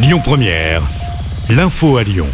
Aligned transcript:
Lyon 0.00 0.20
Première, 0.22 0.88
l'info 1.50 1.96
à 1.96 2.04
Lyon. 2.04 2.28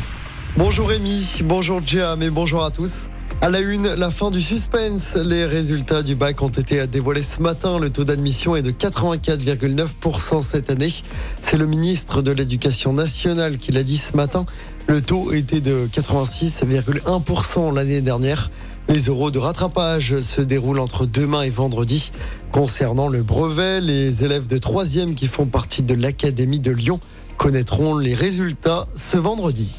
Bonjour 0.59 0.86
Rémi, 0.86 1.40
bonjour 1.44 1.81
Jam 1.83 2.23
et 2.23 2.29
bonjour 2.29 2.63
à 2.63 2.71
tous. 2.71 3.09
À 3.40 3.48
la 3.48 3.60
une, 3.60 3.89
la 3.89 4.11
fin 4.11 4.30
du 4.30 4.43
suspense. 4.43 5.17
Les 5.17 5.46
résultats 5.46 6.03
du 6.03 6.14
bac 6.14 6.42
ont 6.42 6.48
été 6.48 6.87
dévoilés 6.87 7.22
ce 7.22 7.40
matin. 7.40 7.79
Le 7.79 7.88
taux 7.88 8.04
d'admission 8.04 8.54
est 8.54 8.61
de 8.61 8.71
84,9% 8.71 10.42
cette 10.42 10.71
année. 10.71 10.92
C'est 11.40 11.56
le 11.56 11.64
ministre 11.64 12.21
de 12.21 12.32
l'Éducation 12.32 12.92
nationale 12.92 13.56
qui 13.56 13.72
l'a 13.72 13.83
dit 13.83 13.96
ce 13.96 14.15
matin. 14.15 14.44
Le 14.87 15.01
taux 15.01 15.33
était 15.33 15.62
de 15.62 15.88
86,1% 15.90 17.74
l'année 17.74 18.02
dernière. 18.02 18.50
Les 18.90 19.04
euros 19.04 19.30
de 19.30 19.38
rattrapage 19.38 20.20
se 20.20 20.42
déroulent 20.42 20.80
entre 20.80 21.06
demain 21.06 21.40
et 21.40 21.48
vendredi. 21.48 22.12
Concernant 22.52 23.08
le 23.08 23.22
brevet, 23.22 23.80
les 23.80 24.22
élèves 24.22 24.48
de 24.48 24.58
3e 24.58 25.14
qui 25.14 25.28
font 25.28 25.46
partie 25.46 25.82
de 25.82 25.94
l'Académie 25.94 26.58
de 26.58 26.70
Lyon 26.70 27.00
connaîtront 27.36 27.96
les 27.96 28.14
résultats 28.14 28.86
ce 28.94 29.16
vendredi. 29.16 29.76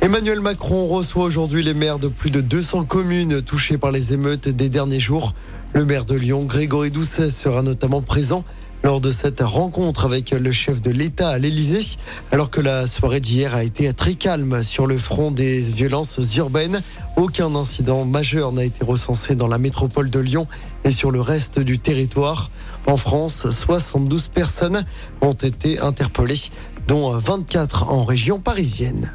Emmanuel 0.00 0.40
Macron 0.40 0.86
reçoit 0.86 1.24
aujourd'hui 1.24 1.62
les 1.62 1.74
maires 1.74 1.98
de 1.98 2.08
plus 2.08 2.30
de 2.30 2.40
200 2.40 2.84
communes 2.84 3.42
touchées 3.42 3.78
par 3.78 3.90
les 3.90 4.12
émeutes 4.12 4.48
des 4.48 4.68
derniers 4.68 5.00
jours. 5.00 5.34
Le 5.72 5.84
maire 5.84 6.04
de 6.04 6.14
Lyon, 6.14 6.44
Grégory 6.44 6.90
Doucet, 6.90 7.30
sera 7.30 7.62
notamment 7.62 8.00
présent 8.00 8.44
lors 8.82 9.00
de 9.00 9.10
cette 9.10 9.40
rencontre 9.40 10.04
avec 10.04 10.30
le 10.30 10.52
chef 10.52 10.80
de 10.80 10.90
l'État 10.90 11.30
à 11.30 11.38
l'Élysée, 11.38 11.96
alors 12.30 12.50
que 12.50 12.60
la 12.60 12.86
soirée 12.86 13.20
d'hier 13.20 13.54
a 13.54 13.64
été 13.64 13.92
très 13.92 14.14
calme 14.14 14.62
sur 14.62 14.86
le 14.86 14.98
front 14.98 15.30
des 15.30 15.60
violences 15.60 16.18
urbaines. 16.36 16.82
Aucun 17.16 17.54
incident 17.54 18.04
majeur 18.04 18.52
n'a 18.52 18.64
été 18.64 18.84
recensé 18.84 19.34
dans 19.34 19.48
la 19.48 19.58
métropole 19.58 20.10
de 20.10 20.20
Lyon 20.20 20.46
et 20.84 20.90
sur 20.90 21.10
le 21.10 21.20
reste 21.20 21.58
du 21.58 21.78
territoire. 21.78 22.50
En 22.86 22.96
France, 22.96 23.50
72 23.50 24.28
personnes 24.28 24.84
ont 25.20 25.32
été 25.32 25.78
interpellées, 25.80 26.50
dont 26.86 27.10
24 27.10 27.90
en 27.90 28.04
région 28.04 28.40
parisienne. 28.40 29.12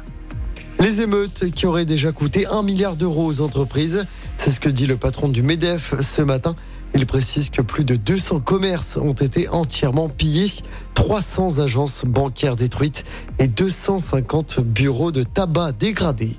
Les 0.80 1.00
émeutes 1.00 1.50
qui 1.50 1.66
auraient 1.66 1.84
déjà 1.84 2.12
coûté 2.12 2.46
1 2.46 2.62
milliard 2.62 2.94
d'euros 2.94 3.26
aux 3.26 3.40
entreprises, 3.40 4.06
c'est 4.36 4.50
ce 4.50 4.60
que 4.60 4.68
dit 4.68 4.86
le 4.86 4.96
patron 4.96 5.28
du 5.28 5.42
MEDEF 5.42 5.94
ce 6.00 6.20
matin. 6.22 6.54
Il 6.94 7.06
précise 7.06 7.50
que 7.50 7.60
plus 7.60 7.84
de 7.84 7.96
200 7.96 8.40
commerces 8.40 8.96
ont 8.96 9.12
été 9.12 9.48
entièrement 9.48 10.08
pillés, 10.08 10.50
300 10.94 11.58
agences 11.58 12.04
bancaires 12.04 12.54
détruites 12.54 13.04
et 13.40 13.48
250 13.48 14.60
bureaux 14.60 15.10
de 15.10 15.24
tabac 15.24 15.72
dégradés. 15.72 16.36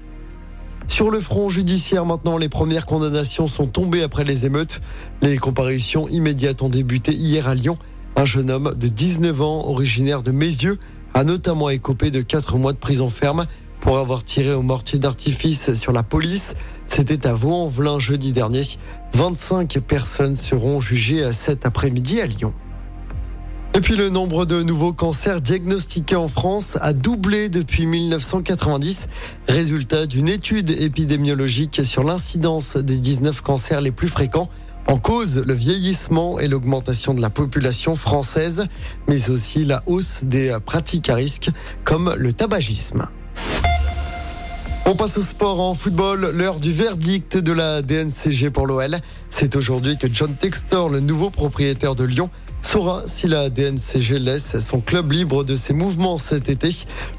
Sur 0.88 1.12
le 1.12 1.20
front 1.20 1.50
judiciaire 1.50 2.06
maintenant, 2.06 2.38
les 2.38 2.48
premières 2.48 2.86
condamnations 2.86 3.48
sont 3.48 3.66
tombées 3.66 4.02
après 4.02 4.24
les 4.24 4.46
émeutes. 4.46 4.80
Les 5.22 5.38
comparutions 5.38 6.08
immédiates 6.08 6.62
ont 6.62 6.70
débuté 6.70 7.12
hier 7.12 7.50
à 7.50 7.56
Lyon. 7.56 7.78
Un 8.16 8.24
jeune 8.24 8.50
homme 8.50 8.74
de 8.78 8.88
19 8.88 9.42
ans, 9.42 9.68
originaire 9.68 10.24
de 10.24 10.32
Mézieux, 10.32 10.80
a 11.14 11.26
notamment 11.26 11.70
écopé 11.70 12.12
de 12.12 12.22
4 12.22 12.58
mois 12.58 12.72
de 12.72 12.78
prison 12.78 13.10
ferme 13.10 13.46
pour 13.86 14.00
avoir 14.00 14.24
tiré 14.24 14.52
au 14.52 14.64
mortier 14.64 14.98
d'artifice 14.98 15.76
sur 15.76 15.92
la 15.92 16.02
police. 16.02 16.56
C'était 16.88 17.28
à 17.28 17.36
Vaux-en-Velin 17.36 18.00
jeudi 18.00 18.32
dernier. 18.32 18.64
25 19.14 19.78
personnes 19.80 20.36
seront 20.36 20.82
jugées 20.82 21.32
cet 21.32 21.68
après-midi 21.68 22.20
à 22.20 22.26
Lyon. 22.26 22.52
Et 23.76 23.82
puis 23.82 23.96
le 23.96 24.10
nombre 24.10 24.46
de 24.46 24.64
nouveaux 24.64 24.92
cancers 24.92 25.40
diagnostiqués 25.40 26.16
en 26.16 26.28
France 26.28 26.80
a 26.82 26.94
doublé 26.94 27.48
depuis 27.48 27.86
1990, 27.86 29.08
résultat 29.48 30.08
d'une 30.08 30.30
étude 30.30 30.72
épidémiologique 30.72 31.86
sur 31.86 32.04
l'incidence 32.04 32.78
des 32.78 32.98
19 32.98 33.42
cancers 33.42 33.82
les 33.82 33.92
plus 33.92 34.08
fréquents. 34.08 34.50
En 34.88 34.98
cause, 34.98 35.38
le 35.38 35.54
vieillissement 35.54 36.40
et 36.40 36.48
l'augmentation 36.48 37.14
de 37.14 37.22
la 37.22 37.30
population 37.30 37.96
française, 37.96 38.66
mais 39.08 39.30
aussi 39.30 39.64
la 39.64 39.84
hausse 39.86 40.24
des 40.24 40.58
pratiques 40.66 41.10
à 41.10 41.16
risque 41.16 41.52
comme 41.84 42.16
le 42.18 42.34
tabagisme. 42.34 43.08
On 44.88 44.96
passe 44.96 45.18
au 45.18 45.22
sport 45.22 45.60
en 45.60 45.74
football, 45.74 46.30
l'heure 46.36 46.60
du 46.60 46.72
verdict 46.72 47.38
de 47.38 47.54
la 47.54 47.82
DNCG 47.82 48.52
pour 48.52 48.68
l'OL. 48.68 49.00
C'est 49.32 49.56
aujourd'hui 49.56 49.98
que 49.98 50.06
John 50.14 50.36
Textor, 50.36 50.90
le 50.90 51.00
nouveau 51.00 51.32
propriétaire 51.32 51.96
de 51.96 52.04
Lyon, 52.04 52.30
saura 52.62 53.02
si 53.08 53.28
la 53.28 53.50
DNCG 53.50 54.20
laisse 54.20 54.60
son 54.60 54.82
club 54.82 55.12
libre 55.12 55.44
de 55.44 55.56
ses 55.56 55.74
mouvements 55.74 56.20
cet 56.20 56.50
été. 56.50 56.70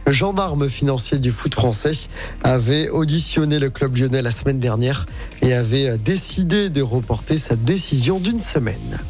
Le 0.06 0.12
gendarme 0.12 0.68
financier 0.68 1.18
du 1.18 1.32
foot 1.32 1.54
français 1.54 2.08
avait 2.44 2.88
auditionné 2.88 3.58
le 3.58 3.68
club 3.68 3.96
lyonnais 3.96 4.22
la 4.22 4.30
semaine 4.30 4.60
dernière 4.60 5.04
et 5.42 5.52
avait 5.52 5.98
décidé 5.98 6.70
de 6.70 6.82
reporter 6.82 7.36
sa 7.36 7.56
décision 7.56 8.20
d'une 8.20 8.40
semaine. 8.40 9.00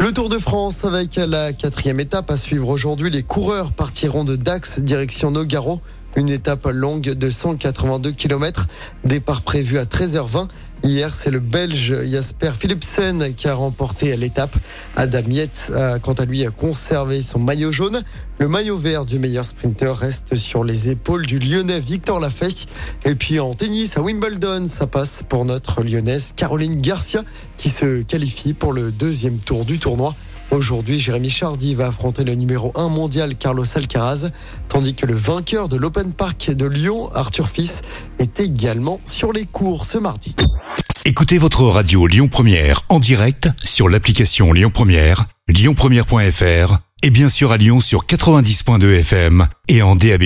Le 0.00 0.12
Tour 0.12 0.30
de 0.30 0.38
France 0.38 0.86
avec 0.86 1.16
la 1.16 1.52
quatrième 1.52 2.00
étape 2.00 2.30
à 2.30 2.38
suivre 2.38 2.70
aujourd'hui. 2.70 3.10
Les 3.10 3.22
coureurs 3.22 3.70
partiront 3.70 4.24
de 4.24 4.34
Dax 4.34 4.80
direction 4.80 5.30
Nogaro 5.30 5.82
une 6.16 6.30
étape 6.30 6.66
longue 6.66 7.02
de 7.12 7.30
182 7.30 8.12
km. 8.12 8.66
Départ 9.04 9.42
prévu 9.42 9.78
à 9.78 9.84
13h20. 9.84 10.48
Hier, 10.84 11.14
c'est 11.14 11.30
le 11.30 11.38
Belge 11.38 11.94
Jasper 12.10 12.50
Philipsen 12.58 13.34
qui 13.36 13.46
a 13.46 13.54
remporté 13.54 14.16
l'étape. 14.16 14.56
Adam 14.96 15.22
Yates 15.28 15.70
a 15.72 16.00
quant 16.00 16.12
à 16.14 16.24
lui 16.24 16.44
conservé 16.58 17.22
son 17.22 17.38
maillot 17.38 17.70
jaune. 17.70 18.02
Le 18.38 18.48
maillot 18.48 18.76
vert 18.76 19.04
du 19.04 19.20
meilleur 19.20 19.44
sprinter 19.44 19.96
reste 19.96 20.34
sur 20.34 20.64
les 20.64 20.90
épaules 20.90 21.24
du 21.24 21.38
Lyonnais 21.38 21.78
Victor 21.78 22.18
Lafay. 22.18 22.48
Et 23.04 23.14
puis 23.14 23.38
en 23.38 23.52
tennis 23.52 23.96
à 23.96 24.02
Wimbledon, 24.02 24.66
ça 24.66 24.88
passe 24.88 25.22
pour 25.28 25.44
notre 25.44 25.84
Lyonnaise 25.84 26.32
Caroline 26.34 26.76
Garcia 26.76 27.22
qui 27.58 27.70
se 27.70 28.02
qualifie 28.02 28.52
pour 28.52 28.72
le 28.72 28.90
deuxième 28.90 29.38
tour 29.38 29.64
du 29.64 29.78
tournoi. 29.78 30.16
Aujourd'hui, 30.52 31.00
Jérémy 31.00 31.30
Chardy 31.30 31.74
va 31.74 31.86
affronter 31.86 32.24
le 32.24 32.34
numéro 32.34 32.72
1 32.74 32.90
mondial 32.90 33.36
Carlos 33.36 33.64
Alcaraz, 33.74 34.28
tandis 34.68 34.94
que 34.94 35.06
le 35.06 35.14
vainqueur 35.14 35.66
de 35.66 35.78
l'Open 35.78 36.12
Park 36.12 36.50
de 36.50 36.66
Lyon, 36.66 37.10
Arthur 37.14 37.48
Fils, 37.48 37.80
est 38.18 38.38
également 38.38 39.00
sur 39.06 39.32
les 39.32 39.46
cours 39.46 39.86
ce 39.86 39.96
mardi. 39.96 40.36
Écoutez 41.06 41.38
votre 41.38 41.64
radio 41.64 42.06
Lyon 42.06 42.28
Première 42.28 42.82
en 42.90 43.00
direct 43.00 43.48
sur 43.64 43.88
l'application 43.88 44.52
Lyon 44.52 44.70
Première, 44.72 45.24
lyonpremière.fr 45.48 46.78
et 47.02 47.10
bien 47.10 47.30
sûr 47.30 47.50
à 47.50 47.56
Lyon 47.56 47.80
sur 47.80 48.04
90.2 48.04 49.00
FM 49.00 49.46
et 49.68 49.80
en 49.80 49.96
DAB+. 49.96 50.24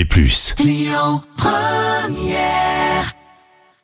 Lyon 0.59 1.21
Première 1.37 2.66